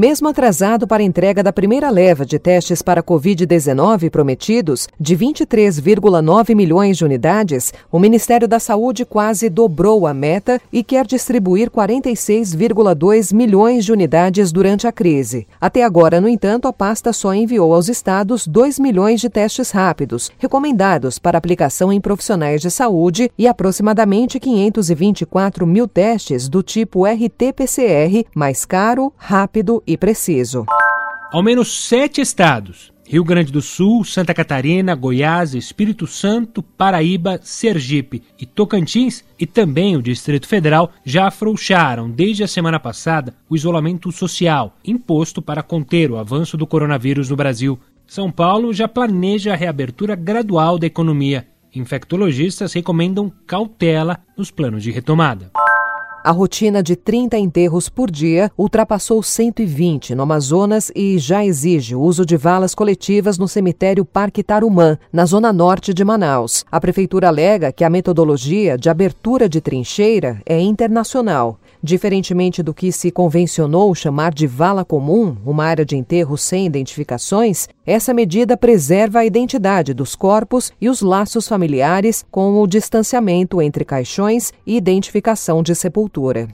Mesmo 0.00 0.28
atrasado 0.28 0.86
para 0.86 1.02
a 1.02 1.04
entrega 1.04 1.42
da 1.42 1.52
primeira 1.52 1.90
leva 1.90 2.24
de 2.24 2.38
testes 2.38 2.80
para 2.80 3.02
Covid-19 3.02 4.08
prometidos, 4.08 4.88
de 4.98 5.14
23,9 5.14 6.54
milhões 6.54 6.96
de 6.96 7.04
unidades, 7.04 7.70
o 7.92 7.98
Ministério 7.98 8.48
da 8.48 8.58
Saúde 8.58 9.04
quase 9.04 9.50
dobrou 9.50 10.06
a 10.06 10.14
meta 10.14 10.58
e 10.72 10.82
quer 10.82 11.06
distribuir 11.06 11.68
46,2 11.68 13.34
milhões 13.34 13.84
de 13.84 13.92
unidades 13.92 14.50
durante 14.50 14.86
a 14.86 14.92
crise. 14.92 15.46
Até 15.60 15.84
agora, 15.84 16.18
no 16.18 16.30
entanto, 16.30 16.66
a 16.66 16.72
pasta 16.72 17.12
só 17.12 17.34
enviou 17.34 17.74
aos 17.74 17.90
estados 17.90 18.46
2 18.46 18.78
milhões 18.78 19.20
de 19.20 19.28
testes 19.28 19.70
rápidos, 19.70 20.32
recomendados 20.38 21.18
para 21.18 21.36
aplicação 21.36 21.92
em 21.92 22.00
profissionais 22.00 22.62
de 22.62 22.70
saúde, 22.70 23.30
e 23.36 23.46
aproximadamente 23.46 24.40
524 24.40 25.66
mil 25.66 25.86
testes 25.86 26.48
do 26.48 26.62
tipo 26.62 27.04
RT-PCR, 27.04 28.24
mais 28.34 28.64
caro, 28.64 29.12
rápido 29.18 29.82
e 29.92 29.96
preciso. 29.96 30.64
Ao 31.32 31.42
menos 31.42 31.86
sete 31.86 32.20
estados 32.20 32.92
Rio 33.10 33.24
Grande 33.24 33.50
do 33.50 33.60
Sul, 33.60 34.04
Santa 34.04 34.32
Catarina, 34.32 34.94
Goiás, 34.94 35.52
Espírito 35.52 36.06
Santo, 36.06 36.62
Paraíba, 36.62 37.40
Sergipe 37.42 38.22
e 38.38 38.46
Tocantins, 38.46 39.24
e 39.36 39.46
também 39.46 39.96
o 39.96 40.02
Distrito 40.02 40.46
Federal, 40.46 40.92
já 41.04 41.26
afrouxaram 41.26 42.08
desde 42.08 42.44
a 42.44 42.46
semana 42.46 42.78
passada 42.78 43.34
o 43.48 43.56
isolamento 43.56 44.12
social 44.12 44.76
imposto 44.84 45.42
para 45.42 45.60
conter 45.60 46.08
o 46.08 46.18
avanço 46.18 46.56
do 46.56 46.68
coronavírus 46.68 47.28
no 47.28 47.34
Brasil. 47.34 47.80
São 48.06 48.30
Paulo 48.30 48.72
já 48.72 48.86
planeja 48.86 49.54
a 49.54 49.56
reabertura 49.56 50.14
gradual 50.14 50.78
da 50.78 50.86
economia. 50.86 51.48
Infectologistas 51.74 52.72
recomendam 52.72 53.28
cautela 53.44 54.20
nos 54.36 54.52
planos 54.52 54.84
de 54.84 54.92
retomada. 54.92 55.50
A 56.22 56.32
rotina 56.32 56.82
de 56.82 56.96
30 56.96 57.38
enterros 57.38 57.88
por 57.88 58.10
dia 58.10 58.52
ultrapassou 58.56 59.22
120 59.22 60.14
no 60.14 60.22
Amazonas 60.22 60.92
e 60.94 61.18
já 61.18 61.42
exige 61.42 61.94
o 61.94 62.00
uso 62.02 62.26
de 62.26 62.36
valas 62.36 62.74
coletivas 62.74 63.38
no 63.38 63.48
cemitério 63.48 64.04
Parque 64.04 64.42
Tarumã, 64.42 64.98
na 65.10 65.24
zona 65.24 65.50
norte 65.50 65.94
de 65.94 66.04
Manaus. 66.04 66.62
A 66.70 66.78
prefeitura 66.78 67.28
alega 67.28 67.72
que 67.72 67.84
a 67.84 67.88
metodologia 67.88 68.76
de 68.76 68.90
abertura 68.90 69.48
de 69.48 69.62
trincheira 69.62 70.42
é 70.44 70.60
internacional 70.60 71.58
Diferentemente 71.82 72.62
do 72.62 72.74
que 72.74 72.92
se 72.92 73.10
convencionou 73.10 73.94
chamar 73.94 74.34
de 74.34 74.46
vala 74.46 74.84
comum, 74.84 75.34
uma 75.46 75.64
área 75.64 75.84
de 75.84 75.96
enterro 75.96 76.36
sem 76.36 76.66
identificações, 76.66 77.68
essa 77.86 78.12
medida 78.12 78.54
preserva 78.54 79.20
a 79.20 79.24
identidade 79.24 79.94
dos 79.94 80.14
corpos 80.14 80.70
e 80.78 80.90
os 80.90 81.00
laços 81.00 81.48
familiares 81.48 82.22
com 82.30 82.60
o 82.60 82.66
distanciamento 82.66 83.62
entre 83.62 83.82
caixões 83.82 84.52
e 84.66 84.76
identificação 84.76 85.62
de 85.62 85.74
sepultura. 85.74 86.48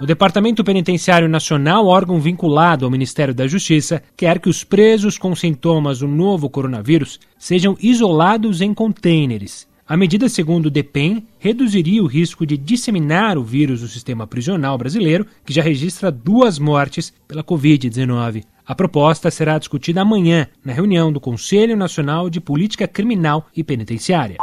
O 0.00 0.06
Departamento 0.06 0.64
Penitenciário 0.64 1.28
Nacional, 1.28 1.86
órgão 1.86 2.18
vinculado 2.18 2.84
ao 2.84 2.90
Ministério 2.90 3.34
da 3.34 3.46
Justiça, 3.46 4.02
quer 4.16 4.38
que 4.38 4.48
os 4.48 4.64
presos 4.64 5.18
com 5.18 5.34
sintomas 5.34 5.98
do 5.98 6.08
novo 6.08 6.48
coronavírus 6.48 7.20
sejam 7.38 7.76
isolados 7.80 8.60
em 8.60 8.72
contêineres. 8.72 9.66
A 9.88 9.96
medida, 9.96 10.28
segundo 10.28 10.66
o 10.66 10.70
DEPEN, 10.70 11.24
reduziria 11.38 12.02
o 12.02 12.08
risco 12.08 12.44
de 12.44 12.56
disseminar 12.56 13.38
o 13.38 13.44
vírus 13.44 13.82
no 13.82 13.88
sistema 13.88 14.26
prisional 14.26 14.76
brasileiro, 14.76 15.24
que 15.44 15.52
já 15.52 15.62
registra 15.62 16.10
duas 16.10 16.58
mortes 16.58 17.14
pela 17.28 17.44
Covid-19. 17.44 18.42
A 18.66 18.74
proposta 18.74 19.30
será 19.30 19.56
discutida 19.58 20.02
amanhã 20.02 20.48
na 20.64 20.72
reunião 20.72 21.12
do 21.12 21.20
Conselho 21.20 21.76
Nacional 21.76 22.28
de 22.28 22.40
Política 22.40 22.88
Criminal 22.88 23.46
e 23.56 23.62
Penitenciária. 23.62 24.38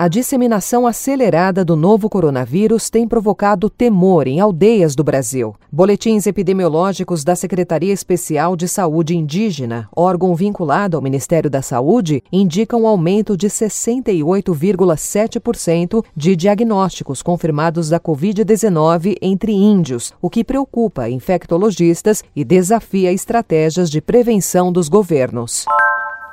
A 0.00 0.08
disseminação 0.08 0.86
acelerada 0.86 1.62
do 1.62 1.76
novo 1.76 2.08
coronavírus 2.08 2.88
tem 2.88 3.06
provocado 3.06 3.68
temor 3.68 4.26
em 4.26 4.40
aldeias 4.40 4.94
do 4.94 5.04
Brasil. 5.04 5.54
Boletins 5.70 6.26
epidemiológicos 6.26 7.22
da 7.22 7.36
Secretaria 7.36 7.92
Especial 7.92 8.56
de 8.56 8.66
Saúde 8.66 9.14
Indígena, 9.14 9.90
órgão 9.94 10.34
vinculado 10.34 10.96
ao 10.96 11.02
Ministério 11.02 11.50
da 11.50 11.60
Saúde, 11.60 12.22
indicam 12.32 12.84
um 12.84 12.86
aumento 12.86 13.36
de 13.36 13.48
68,7% 13.48 16.02
de 16.16 16.34
diagnósticos 16.34 17.20
confirmados 17.20 17.90
da 17.90 18.00
Covid-19 18.00 19.16
entre 19.20 19.52
índios, 19.52 20.14
o 20.22 20.30
que 20.30 20.42
preocupa 20.42 21.10
infectologistas 21.10 22.24
e 22.34 22.42
desafia 22.42 23.12
estratégias 23.12 23.90
de 23.90 24.00
prevenção 24.00 24.72
dos 24.72 24.88
governos. 24.88 25.66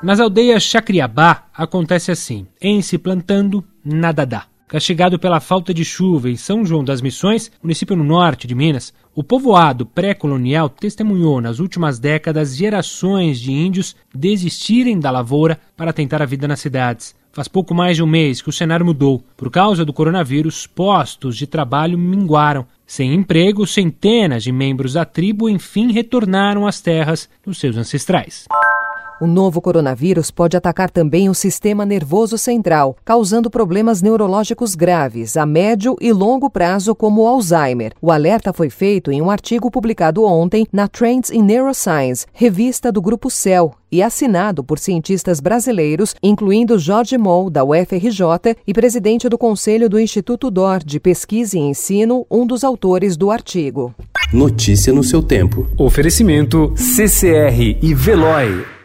Nas 0.01 0.19
aldeias 0.19 0.61
Chacriabá 0.61 1.45
acontece 1.53 2.11
assim: 2.11 2.45
em 2.61 2.81
se 2.83 2.99
plantando, 2.99 3.63
nada 3.83 4.25
dá. 4.25 4.45
Castigado 4.67 5.17
pela 5.17 5.39
falta 5.39 5.73
de 5.73 5.83
chuva 5.83 6.29
em 6.29 6.35
São 6.35 6.65
João 6.65 6.83
das 6.83 7.01
Missões, 7.01 7.51
município 7.63 7.95
no 7.95 8.03
norte 8.03 8.45
de 8.45 8.53
Minas, 8.53 8.93
o 9.15 9.23
povoado 9.23 9.85
pré-colonial 9.85 10.69
testemunhou 10.69 11.41
nas 11.41 11.59
últimas 11.59 11.97
décadas 11.97 12.55
gerações 12.55 13.39
de 13.39 13.51
índios 13.51 13.95
desistirem 14.13 14.99
da 14.99 15.09
lavoura 15.09 15.57
para 15.75 15.93
tentar 15.93 16.21
a 16.21 16.25
vida 16.25 16.47
nas 16.47 16.59
cidades. 16.59 17.15
Faz 17.31 17.47
pouco 17.47 17.73
mais 17.73 17.95
de 17.95 18.03
um 18.03 18.07
mês 18.07 18.41
que 18.41 18.49
o 18.49 18.53
cenário 18.53 18.85
mudou. 18.85 19.23
Por 19.35 19.49
causa 19.49 19.85
do 19.85 19.93
coronavírus, 19.93 20.67
postos 20.67 21.37
de 21.37 21.47
trabalho 21.47 21.97
minguaram. 21.97 22.65
Sem 22.85 23.13
emprego, 23.13 23.65
centenas 23.65 24.43
de 24.43 24.51
membros 24.51 24.93
da 24.93 25.05
tribo 25.05 25.49
enfim 25.49 25.91
retornaram 25.91 26.67
às 26.67 26.81
terras 26.81 27.29
dos 27.43 27.57
seus 27.57 27.77
ancestrais. 27.77 28.47
O 29.19 29.25
novo 29.25 29.59
coronavírus 29.59 30.29
pode 30.29 30.55
atacar 30.55 30.91
também 30.91 31.27
o 31.27 31.33
sistema 31.33 31.83
nervoso 31.83 32.37
central, 32.37 32.95
causando 33.03 33.49
problemas 33.49 33.99
neurológicos 33.99 34.75
graves 34.75 35.35
a 35.35 35.43
médio 35.43 35.95
e 35.99 36.13
longo 36.13 36.51
prazo, 36.51 36.93
como 36.93 37.23
o 37.23 37.27
Alzheimer. 37.27 37.93
O 37.99 38.11
alerta 38.11 38.53
foi 38.53 38.69
feito 38.69 39.11
em 39.11 39.19
um 39.19 39.31
artigo 39.31 39.71
publicado 39.71 40.23
ontem 40.23 40.67
na 40.71 40.87
Trends 40.87 41.31
in 41.31 41.41
Neuroscience, 41.41 42.27
revista 42.31 42.91
do 42.91 43.01
Grupo 43.01 43.31
Cell, 43.31 43.73
e 43.91 44.03
assinado 44.03 44.63
por 44.63 44.77
cientistas 44.77 45.39
brasileiros, 45.39 46.13
incluindo 46.21 46.77
Jorge 46.77 47.17
Moll, 47.17 47.49
da 47.49 47.63
UFRJ, 47.63 48.55
e 48.67 48.73
presidente 48.73 49.27
do 49.27 49.37
Conselho 49.37 49.89
do 49.89 49.99
Instituto 49.99 50.51
DOR 50.51 50.83
de 50.85 50.99
Pesquisa 50.99 51.57
e 51.57 51.61
Ensino, 51.61 52.23
um 52.29 52.45
dos 52.45 52.63
autores 52.63 53.17
do 53.17 53.31
artigo. 53.31 53.95
Notícia 54.31 54.93
no 54.93 55.03
seu 55.03 55.23
tempo. 55.23 55.65
Oferecimento 55.75 56.71
CCR 56.75 57.79
e 57.81 57.95
Veloy. 57.95 58.76